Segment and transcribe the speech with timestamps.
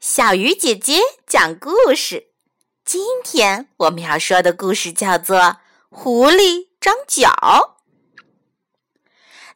[0.00, 2.28] 小鱼姐姐讲故事。
[2.84, 5.36] 今天我们要说的故事叫做
[5.90, 7.28] 《狐狸张角》。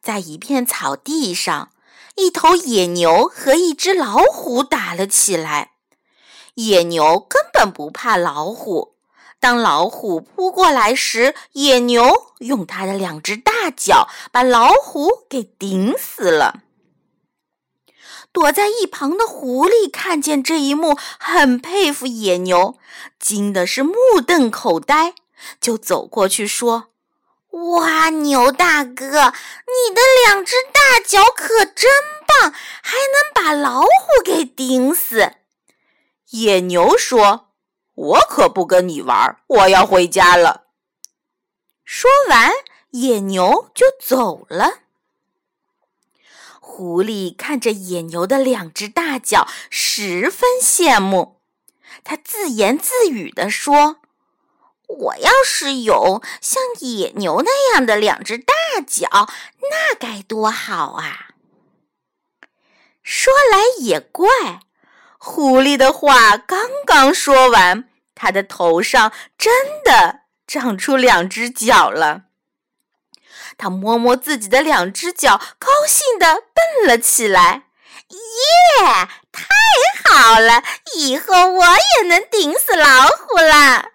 [0.00, 1.70] 在一片草地上，
[2.16, 5.74] 一头野牛和一只老虎打了起来。
[6.54, 8.96] 野牛根本不怕老虎。
[9.38, 16.64] 当老虎扑过来时，野牛用它的两只大脚把老虎给顶死了。
[18.32, 22.78] 躲在一旁的狐狸看见这一幕，很佩服野牛，
[23.20, 23.94] 惊的是目
[24.26, 25.14] 瞪口呆，
[25.60, 26.88] 就走过去说
[27.76, 31.90] ：“哇，牛大哥，你的两只大脚可真
[32.26, 32.52] 棒，
[32.82, 33.88] 还能把老虎
[34.24, 35.32] 给顶死。”
[36.32, 37.50] 野牛说
[37.94, 40.62] ：“我可不跟你玩，我要回家了。”
[41.84, 42.50] 说完，
[42.92, 44.78] 野牛就走了。
[46.74, 51.42] 狐狸看着野牛的两只大脚，十分羡慕。
[52.02, 53.98] 他自言自语地说
[54.88, 58.54] ：“我要是有像野牛那样的两只大
[58.86, 59.28] 脚，
[59.60, 61.34] 那该多好啊！”
[63.04, 64.26] 说来也怪，
[65.18, 69.52] 狐狸的话刚刚说完，他的头上真
[69.84, 72.22] 的长出两只脚了。
[73.56, 77.64] 他摸摸自己的两只脚，高兴地蹦了起来。
[78.08, 79.46] 耶，太
[80.04, 80.62] 好了！
[80.96, 83.86] 以后我也能顶死老虎了。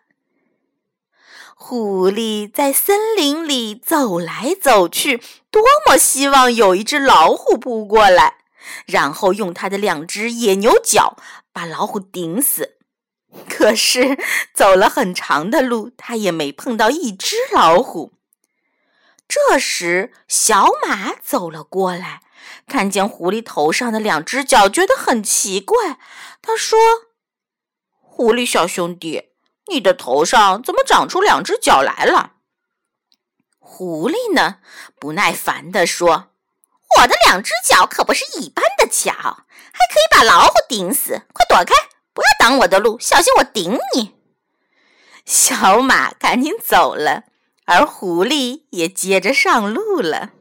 [1.56, 8.38] 狐狸在森林里走来走去，多么希望有一只老虎扑过来，
[8.86, 11.18] 然后用它的两只野牛角
[11.52, 12.78] 把老虎顶死。
[13.50, 14.18] 可是
[14.54, 18.14] 走了很长的路，他也没碰到一只老虎。
[19.28, 22.22] 这时，小马走了过来，
[22.66, 26.00] 看见狐狸头上的两只脚，觉得很奇怪。
[26.42, 26.80] 他说
[28.00, 29.30] ：“狐狸小兄弟，
[29.67, 32.36] 你的头上怎么长出两只脚来了？”
[33.59, 34.60] 狐狸呢，
[34.98, 36.30] 不耐烦地说
[36.99, 41.23] ：“我的两只脚可不是一般的脚，还可以把老虎顶死！
[41.33, 41.73] 快躲开，
[42.14, 44.16] 不要挡我的路，小心我顶你！”
[45.26, 47.26] 小马赶紧走了。
[47.67, 50.32] 而狐狸也接着上路了。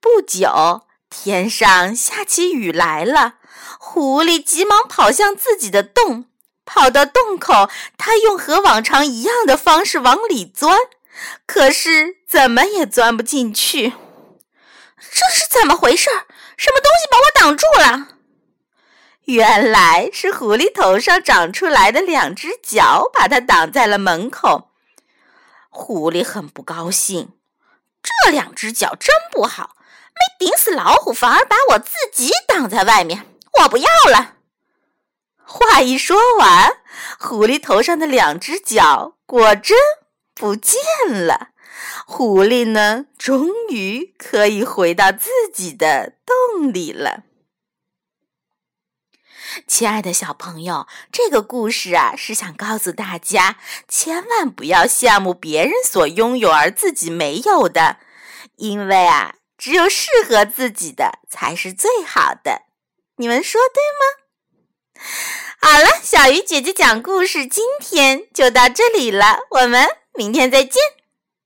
[0.00, 3.34] 不久，天上下起雨来了。
[3.78, 6.24] 狐狸急忙跑向自己的洞，
[6.64, 10.78] 跑到洞口，他用和往常一样的方式往里钻，
[11.46, 13.92] 可是怎么也钻不进去。
[14.98, 16.08] 这是怎么回事？
[16.56, 18.08] 什么东西把我挡住了？
[19.24, 24.70] 原来是狐狸头上长出来的两只脚，把它挡在了门口。
[25.80, 27.34] 狐狸很不高兴，
[28.02, 29.76] 这两只脚真不好，
[30.12, 33.24] 没顶死老虎，反而把我自己挡在外面，
[33.62, 34.34] 我不要了。
[35.44, 36.78] 话一说完，
[37.20, 39.78] 狐狸头上的两只脚果真
[40.34, 40.74] 不见
[41.06, 41.50] 了。
[42.06, 47.22] 狐狸呢，终于可以回到自己的洞里了。
[49.66, 57.98] 亲爱的小朋友，这个故事啊，是想告诉大家，千万不要羡慕别人所拥有而自己没有的，
[58.56, 62.62] 因为啊，只有适合自己的才是最好的。
[63.16, 64.28] 你们说对吗？
[65.60, 70.80] 好了，小鱼姐姐讲故事，今天就到这里了，我们明天再见。